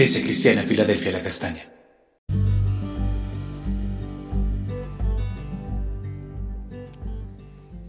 Iglesia 0.00 0.22
Cristiana 0.22 0.62
Filadelfia 0.62 1.12
La 1.12 1.20
Castaña. 1.20 1.60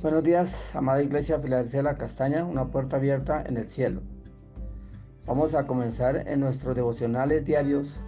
Buenos 0.01 0.21
días, 0.21 0.75
amada 0.75 1.01
Iglesia 1.01 1.39
Filadelfia 1.39 1.81
La 1.81 1.97
Castaña, 1.97 2.43
una 2.43 2.69
puerta 2.69 2.97
abierta 2.97 3.45
en 3.47 3.55
el 3.55 3.65
cielo. 3.65 4.01
Vamos 5.25 5.55
a 5.55 5.65
comenzar 5.65 6.27
en 6.27 6.41
nuestros 6.41 6.75
devocionales 6.75 7.45
diarios 7.45 8.01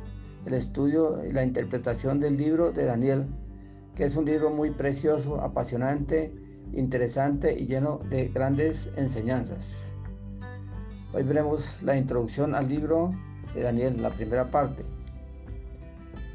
el 0.46 0.56
estudio 0.56 1.26
y 1.26 1.32
la 1.32 1.46
interpretación 1.46 2.20
del 2.20 2.36
libro 2.36 2.74
de 2.74 2.84
Daniel, 2.84 3.26
que 3.96 4.04
es 4.04 4.18
un 4.18 4.26
libro 4.26 4.50
muy 4.50 4.72
precioso, 4.72 5.40
apasionante, 5.40 6.36
interesante 6.74 7.58
y 7.58 7.68
lleno 7.68 8.02
de 8.10 8.28
grandes 8.28 8.92
enseñanzas. 8.98 9.94
Hoy 11.14 11.24
veremos 11.24 11.82
la 11.82 11.96
introducción 11.96 12.54
al 12.54 12.68
libro 12.68 13.12
de 13.54 13.62
Daniel, 13.62 14.02
la 14.02 14.10
primera 14.10 14.50
parte. 14.50 14.84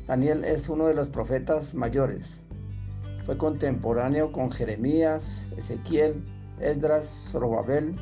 Daniel 0.06 0.44
es 0.44 0.68
uno 0.68 0.86
de 0.86 0.94
los 0.94 1.10
profetas 1.10 1.74
mayores. 1.74 2.40
Fue 3.26 3.36
contemporáneo 3.36 4.32
con 4.32 4.50
Jeremías, 4.50 5.46
Ezequiel, 5.56 6.24
Esdras, 6.60 7.06
Zorobabel 7.30 7.94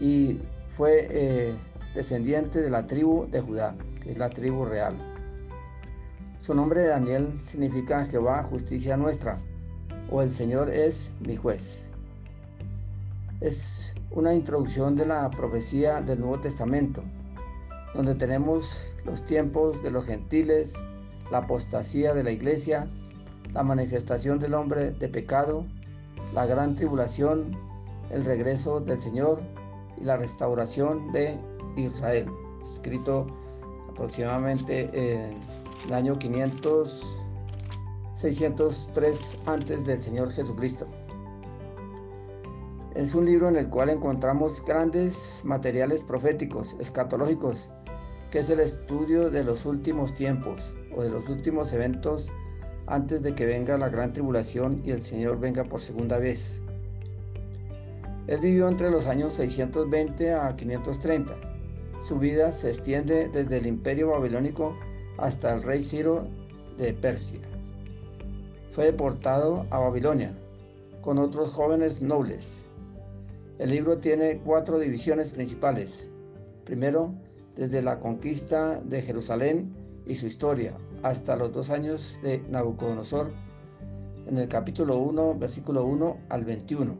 y 0.00 0.38
fue 0.70 1.08
eh, 1.10 1.54
descendiente 1.94 2.62
de 2.62 2.70
la 2.70 2.86
tribu 2.86 3.26
de 3.30 3.40
Judá, 3.40 3.76
que 4.00 4.12
es 4.12 4.18
la 4.18 4.30
tribu 4.30 4.64
real. 4.64 4.96
Su 6.40 6.54
nombre 6.54 6.86
Daniel 6.86 7.38
significa 7.42 8.06
Jehová, 8.06 8.42
justicia 8.42 8.96
nuestra, 8.96 9.38
o 10.10 10.22
el 10.22 10.32
Señor 10.32 10.70
es 10.70 11.10
mi 11.20 11.36
juez. 11.36 11.84
Es 13.40 13.94
una 14.10 14.32
introducción 14.32 14.96
de 14.96 15.06
la 15.06 15.30
profecía 15.30 16.00
del 16.00 16.20
Nuevo 16.20 16.40
Testamento, 16.40 17.02
donde 17.94 18.14
tenemos 18.14 18.92
los 19.04 19.24
tiempos 19.24 19.82
de 19.82 19.90
los 19.90 20.06
gentiles, 20.06 20.74
la 21.30 21.38
apostasía 21.38 22.14
de 22.14 22.22
la 22.22 22.30
iglesia, 22.30 22.88
la 23.52 23.62
manifestación 23.62 24.38
del 24.38 24.54
hombre 24.54 24.92
de 24.92 25.08
pecado, 25.08 25.64
la 26.34 26.46
gran 26.46 26.74
tribulación, 26.74 27.56
el 28.10 28.24
regreso 28.24 28.80
del 28.80 28.98
Señor 28.98 29.40
y 30.00 30.04
la 30.04 30.16
restauración 30.16 31.12
de 31.12 31.36
Israel, 31.76 32.26
escrito 32.72 33.26
aproximadamente 33.90 34.90
en 34.92 35.38
el 35.86 35.94
año 35.94 36.18
500, 36.18 37.22
603 38.16 39.36
antes 39.46 39.84
del 39.84 40.00
Señor 40.00 40.32
Jesucristo. 40.32 40.86
Es 42.94 43.14
un 43.14 43.24
libro 43.24 43.48
en 43.48 43.56
el 43.56 43.68
cual 43.68 43.88
encontramos 43.88 44.64
grandes 44.64 45.42
materiales 45.44 46.02
proféticos, 46.04 46.76
escatológicos, 46.80 47.70
que 48.30 48.38
es 48.40 48.50
el 48.50 48.60
estudio 48.60 49.30
de 49.30 49.44
los 49.44 49.66
últimos 49.66 50.14
tiempos 50.14 50.72
o 50.94 51.02
de 51.02 51.10
los 51.10 51.28
últimos 51.28 51.72
eventos 51.72 52.30
antes 52.86 53.22
de 53.22 53.34
que 53.34 53.46
venga 53.46 53.78
la 53.78 53.88
gran 53.88 54.12
tribulación 54.12 54.82
y 54.84 54.90
el 54.90 55.02
Señor 55.02 55.38
venga 55.40 55.64
por 55.64 55.80
segunda 55.80 56.18
vez. 56.18 56.60
Él 58.26 58.40
vivió 58.40 58.68
entre 58.68 58.90
los 58.90 59.06
años 59.06 59.32
620 59.34 60.34
a 60.34 60.54
530. 60.54 61.34
Su 62.06 62.18
vida 62.18 62.52
se 62.52 62.68
extiende 62.68 63.28
desde 63.28 63.58
el 63.58 63.66
imperio 63.66 64.10
babilónico 64.10 64.76
hasta 65.18 65.52
el 65.52 65.62
rey 65.62 65.82
Ciro 65.82 66.26
de 66.78 66.92
Persia. 66.92 67.40
Fue 68.72 68.86
deportado 68.86 69.66
a 69.70 69.78
Babilonia 69.78 70.32
con 71.02 71.18
otros 71.18 71.52
jóvenes 71.52 72.00
nobles. 72.00 72.64
El 73.58 73.70
libro 73.70 73.98
tiene 73.98 74.38
cuatro 74.44 74.78
divisiones 74.78 75.30
principales. 75.30 76.06
Primero, 76.64 77.12
desde 77.56 77.82
la 77.82 77.98
conquista 78.00 78.80
de 78.84 79.02
Jerusalén 79.02 79.74
y 80.06 80.14
su 80.14 80.26
historia 80.26 80.74
hasta 81.02 81.36
los 81.36 81.52
dos 81.52 81.70
años 81.70 82.18
de 82.22 82.42
Nabucodonosor, 82.48 83.30
en 84.26 84.38
el 84.38 84.48
capítulo 84.48 84.98
1, 84.98 85.38
versículo 85.38 85.84
1 85.86 86.18
al 86.28 86.44
21. 86.44 86.94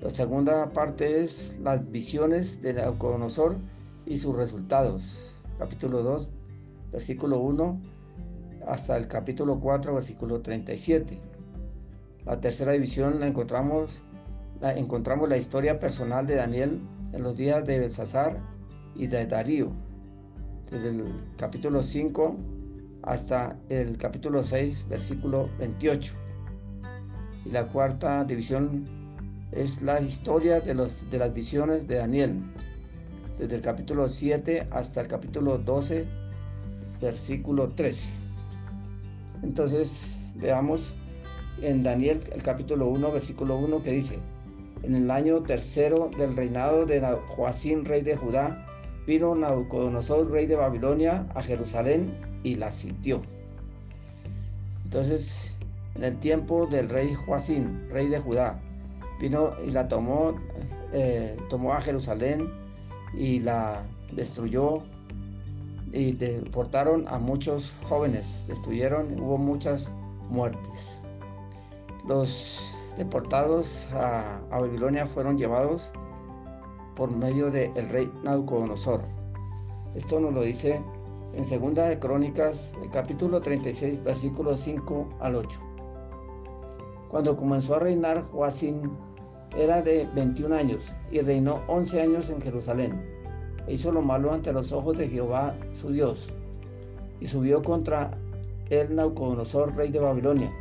La 0.00 0.10
segunda 0.10 0.70
parte 0.72 1.22
es 1.22 1.58
las 1.60 1.90
visiones 1.90 2.62
de 2.62 2.74
Nabucodonosor 2.74 3.56
y 4.06 4.18
sus 4.18 4.36
resultados, 4.36 5.34
capítulo 5.58 6.02
2, 6.02 6.28
versículo 6.92 7.40
1 7.40 7.80
hasta 8.66 8.96
el 8.96 9.08
capítulo 9.08 9.58
4, 9.60 9.94
versículo 9.94 10.40
37. 10.40 11.20
La 12.24 12.40
tercera 12.40 12.72
división 12.72 13.20
la 13.20 13.26
encontramos 13.26 14.00
encontramos 14.60 15.28
la 15.28 15.36
historia 15.36 15.78
personal 15.78 16.26
de 16.26 16.34
Daniel 16.34 16.80
en 17.12 17.22
los 17.22 17.36
días 17.36 17.64
de 17.64 17.78
Belsasar 17.78 18.38
y 18.98 19.06
de 19.06 19.26
Darío, 19.26 19.70
desde 20.70 20.90
el 20.90 21.04
capítulo 21.36 21.82
5 21.82 22.36
hasta 23.04 23.56
el 23.68 23.96
capítulo 23.96 24.42
6, 24.42 24.86
versículo 24.90 25.48
28. 25.58 26.12
Y 27.46 27.50
la 27.50 27.68
cuarta 27.68 28.24
división 28.24 28.84
es 29.52 29.80
la 29.80 30.00
historia 30.00 30.60
de, 30.60 30.74
los, 30.74 31.08
de 31.10 31.18
las 31.18 31.32
visiones 31.32 31.86
de 31.86 31.96
Daniel, 31.96 32.40
desde 33.38 33.56
el 33.56 33.62
capítulo 33.62 34.08
7 34.08 34.66
hasta 34.72 35.00
el 35.00 35.08
capítulo 35.08 35.58
12, 35.58 36.04
versículo 37.00 37.68
13. 37.70 38.08
Entonces, 39.42 40.16
veamos 40.34 40.94
en 41.62 41.82
Daniel 41.82 42.20
el 42.34 42.42
capítulo 42.42 42.88
1, 42.88 43.12
versículo 43.12 43.56
1 43.56 43.82
que 43.82 43.92
dice, 43.92 44.18
en 44.82 44.94
el 44.94 45.10
año 45.10 45.42
tercero 45.42 46.10
del 46.18 46.36
reinado 46.36 46.84
de 46.84 47.00
Joacín, 47.28 47.84
rey 47.84 48.02
de 48.02 48.16
Judá, 48.16 48.64
vino 49.08 49.34
Nabucodonosor, 49.34 50.30
rey 50.30 50.46
de 50.46 50.54
Babilonia, 50.54 51.26
a 51.34 51.42
Jerusalén 51.42 52.14
y 52.42 52.56
la 52.56 52.70
sintió. 52.70 53.22
Entonces, 54.84 55.56
en 55.94 56.04
el 56.04 56.18
tiempo 56.18 56.66
del 56.66 56.90
rey 56.90 57.14
Joacín, 57.14 57.88
rey 57.90 58.08
de 58.08 58.20
Judá, 58.20 58.60
vino 59.18 59.54
y 59.66 59.70
la 59.70 59.88
tomó, 59.88 60.34
eh, 60.92 61.34
tomó 61.48 61.72
a 61.72 61.80
Jerusalén 61.80 62.52
y 63.16 63.40
la 63.40 63.82
destruyó 64.12 64.82
y 65.94 66.12
deportaron 66.12 67.08
a 67.08 67.18
muchos 67.18 67.74
jóvenes, 67.88 68.44
destruyeron, 68.46 69.18
hubo 69.18 69.38
muchas 69.38 69.90
muertes. 70.28 70.98
Los 72.06 72.74
deportados 72.98 73.88
a, 73.94 74.38
Babilonia 74.50 75.06
fueron 75.06 75.38
llevados 75.38 75.92
por 76.98 77.12
medio 77.12 77.48
del 77.48 77.88
rey 77.90 78.10
Nabucodonosor. 78.24 79.00
Esto 79.94 80.18
nos 80.18 80.34
lo 80.34 80.42
dice 80.42 80.82
en 81.32 81.46
Segunda 81.46 81.88
de 81.88 82.00
Crónicas, 82.00 82.72
el 82.82 82.90
capítulo 82.90 83.40
36, 83.40 84.02
versículos 84.02 84.58
5 84.60 85.08
al 85.20 85.36
8. 85.36 85.60
Cuando 87.08 87.36
comenzó 87.36 87.76
a 87.76 87.78
reinar 87.78 88.24
Joacín, 88.32 88.90
era 89.56 89.80
de 89.80 90.08
21 90.16 90.52
años 90.52 90.92
y 91.12 91.20
reinó 91.20 91.62
11 91.68 92.02
años 92.02 92.30
en 92.30 92.42
Jerusalén. 92.42 93.00
E 93.68 93.74
hizo 93.74 93.92
lo 93.92 94.02
malo 94.02 94.32
ante 94.32 94.52
los 94.52 94.72
ojos 94.72 94.98
de 94.98 95.08
Jehová 95.08 95.54
su 95.80 95.92
Dios 95.92 96.28
y 97.20 97.28
subió 97.28 97.62
contra 97.62 98.10
el 98.70 98.96
Nabucodonosor, 98.96 99.76
rey 99.76 99.90
de 99.90 100.00
Babilonia 100.00 100.52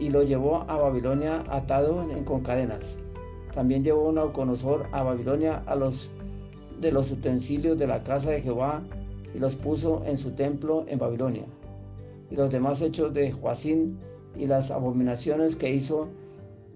y 0.00 0.08
lo 0.08 0.22
llevó 0.22 0.64
a 0.68 0.76
Babilonia 0.76 1.44
atado 1.50 2.06
con 2.24 2.40
cadenas. 2.40 3.05
También 3.56 3.82
llevó 3.82 4.12
Nauconosor 4.12 4.86
a 4.92 5.02
Babilonia 5.02 5.62
a 5.64 5.74
los 5.74 6.10
de 6.78 6.92
los 6.92 7.10
utensilios 7.10 7.78
de 7.78 7.86
la 7.86 8.04
casa 8.04 8.30
de 8.30 8.42
Jehová 8.42 8.82
y 9.34 9.38
los 9.38 9.56
puso 9.56 10.02
en 10.04 10.18
su 10.18 10.32
templo 10.32 10.84
en 10.88 10.98
Babilonia. 10.98 11.46
Y 12.30 12.36
los 12.36 12.50
demás 12.50 12.82
hechos 12.82 13.14
de 13.14 13.32
Joacín 13.32 13.96
y 14.36 14.46
las 14.46 14.70
abominaciones 14.70 15.56
que 15.56 15.74
hizo 15.74 16.08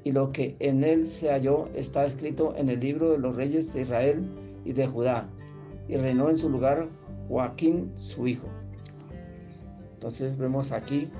y 0.04 0.12
lo 0.12 0.32
que 0.32 0.56
en 0.58 0.82
él 0.82 1.06
se 1.06 1.28
halló 1.28 1.68
está 1.74 2.06
escrito 2.06 2.54
en 2.56 2.70
el 2.70 2.80
libro 2.80 3.10
de 3.10 3.18
los 3.18 3.36
reyes 3.36 3.74
de 3.74 3.82
Israel 3.82 4.22
y 4.64 4.72
de 4.72 4.86
Judá. 4.86 5.28
Y 5.86 5.96
reinó 5.96 6.30
en 6.30 6.38
su 6.38 6.48
lugar 6.48 6.88
Joaquín 7.28 7.92
su 7.98 8.26
hijo. 8.26 8.48
Entonces 9.92 10.38
vemos 10.38 10.72
aquí 10.72 11.10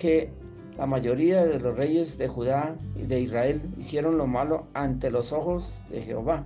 que 0.00 0.30
la 0.78 0.86
mayoría 0.86 1.44
de 1.44 1.58
los 1.58 1.76
reyes 1.76 2.18
de 2.18 2.28
Judá 2.28 2.76
y 2.96 3.06
de 3.06 3.20
Israel 3.20 3.62
hicieron 3.78 4.18
lo 4.18 4.26
malo 4.26 4.66
ante 4.74 5.10
los 5.10 5.32
ojos 5.32 5.72
de 5.90 6.02
Jehová, 6.02 6.44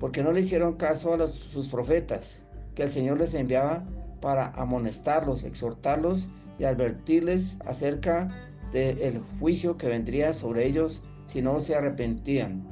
porque 0.00 0.22
no 0.22 0.32
le 0.32 0.40
hicieron 0.40 0.74
caso 0.74 1.14
a 1.14 1.28
sus 1.28 1.68
profetas, 1.68 2.40
que 2.74 2.84
el 2.84 2.90
Señor 2.90 3.18
les 3.18 3.34
enviaba 3.34 3.84
para 4.20 4.46
amonestarlos, 4.48 5.44
exhortarlos 5.44 6.28
y 6.58 6.64
advertirles 6.64 7.56
acerca 7.66 8.28
del 8.72 9.22
juicio 9.38 9.76
que 9.76 9.88
vendría 9.88 10.32
sobre 10.32 10.66
ellos 10.66 11.02
si 11.26 11.42
no 11.42 11.60
se 11.60 11.74
arrepentían. 11.74 12.66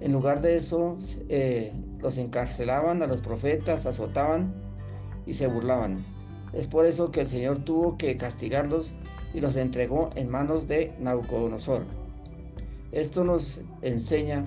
En 0.00 0.12
lugar 0.12 0.40
de 0.40 0.56
eso, 0.56 0.96
eh, 1.28 1.72
los 2.00 2.18
encarcelaban 2.18 3.02
a 3.02 3.06
los 3.06 3.20
profetas, 3.20 3.86
azotaban 3.86 4.54
y 5.26 5.34
se 5.34 5.46
burlaban. 5.46 6.15
Es 6.56 6.66
por 6.66 6.86
eso 6.86 7.10
que 7.10 7.20
el 7.20 7.26
Señor 7.26 7.58
tuvo 7.58 7.98
que 7.98 8.16
castigarlos 8.16 8.92
y 9.34 9.40
los 9.40 9.56
entregó 9.56 10.08
en 10.14 10.30
manos 10.30 10.66
de 10.66 10.94
Nabucodonosor. 10.98 11.82
Esto 12.92 13.24
nos 13.24 13.60
enseña 13.82 14.42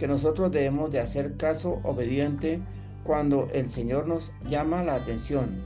que 0.00 0.08
nosotros 0.08 0.50
debemos 0.50 0.90
de 0.90 0.98
hacer 0.98 1.36
caso 1.36 1.78
obediente 1.84 2.60
cuando 3.04 3.48
el 3.52 3.70
Señor 3.70 4.08
nos 4.08 4.34
llama 4.48 4.82
la 4.82 4.96
atención, 4.96 5.62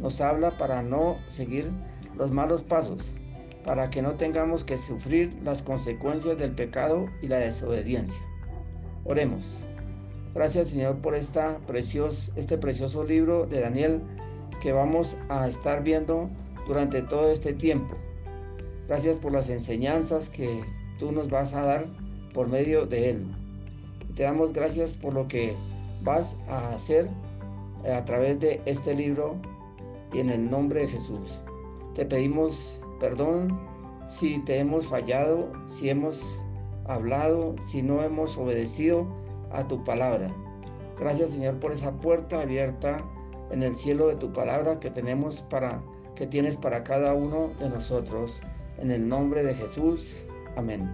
nos 0.00 0.20
habla 0.20 0.50
para 0.58 0.82
no 0.82 1.16
seguir 1.28 1.70
los 2.18 2.32
malos 2.32 2.64
pasos, 2.64 3.02
para 3.64 3.88
que 3.88 4.02
no 4.02 4.14
tengamos 4.14 4.64
que 4.64 4.78
sufrir 4.78 5.32
las 5.44 5.62
consecuencias 5.62 6.38
del 6.38 6.56
pecado 6.56 7.06
y 7.22 7.28
la 7.28 7.38
desobediencia. 7.38 8.20
Oremos. 9.04 9.44
Gracias 10.34 10.68
Señor 10.68 10.96
por 10.96 11.14
esta 11.14 11.60
este 12.36 12.58
precioso 12.58 13.04
libro 13.04 13.46
de 13.46 13.60
Daniel 13.60 14.02
que 14.60 14.72
vamos 14.72 15.16
a 15.28 15.48
estar 15.48 15.82
viendo 15.82 16.28
durante 16.66 17.02
todo 17.02 17.30
este 17.30 17.52
tiempo. 17.52 17.94
Gracias 18.88 19.16
por 19.16 19.32
las 19.32 19.48
enseñanzas 19.48 20.28
que 20.28 20.62
tú 20.98 21.12
nos 21.12 21.28
vas 21.28 21.54
a 21.54 21.64
dar 21.64 21.86
por 22.32 22.48
medio 22.48 22.86
de 22.86 23.10
él. 23.10 23.26
Te 24.14 24.22
damos 24.22 24.52
gracias 24.52 24.96
por 24.96 25.14
lo 25.14 25.28
que 25.28 25.54
vas 26.02 26.36
a 26.48 26.74
hacer 26.74 27.08
eh, 27.84 27.92
a 27.92 28.04
través 28.04 28.38
de 28.40 28.60
este 28.64 28.94
libro 28.94 29.36
y 30.12 30.20
en 30.20 30.30
el 30.30 30.50
nombre 30.50 30.82
de 30.82 30.88
Jesús. 30.88 31.40
Te 31.94 32.04
pedimos 32.04 32.80
perdón 33.00 33.58
si 34.08 34.38
te 34.38 34.58
hemos 34.58 34.86
fallado, 34.86 35.50
si 35.68 35.90
hemos 35.90 36.22
hablado, 36.86 37.56
si 37.68 37.82
no 37.82 38.02
hemos 38.02 38.38
obedecido 38.38 39.06
a 39.50 39.66
tu 39.66 39.82
palabra. 39.84 40.32
Gracias 40.98 41.30
Señor 41.30 41.58
por 41.58 41.72
esa 41.72 41.92
puerta 41.92 42.40
abierta 42.40 43.04
en 43.50 43.62
el 43.62 43.74
cielo 43.74 44.08
de 44.08 44.16
tu 44.16 44.32
palabra 44.32 44.80
que 44.80 44.90
tenemos 44.90 45.42
para 45.42 45.82
que 46.14 46.26
tienes 46.26 46.56
para 46.56 46.82
cada 46.82 47.14
uno 47.14 47.52
de 47.60 47.68
nosotros. 47.68 48.40
En 48.78 48.90
el 48.90 49.08
nombre 49.08 49.42
de 49.44 49.54
Jesús. 49.54 50.24
Amén. 50.56 50.88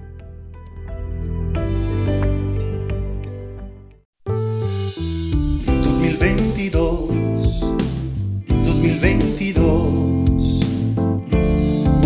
2022. 8.64 10.60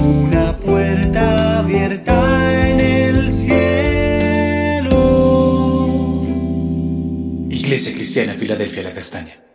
Una 0.01 0.59
puerta 0.59 1.59
abierta 1.61 2.69
en 2.69 2.81
el 2.81 3.31
cielo. 3.31 4.97
Iglesia 7.51 7.93
Cristiana 7.95 8.35
Filadelfia 8.35 8.83
La 8.83 8.93
Castaña. 8.93 9.46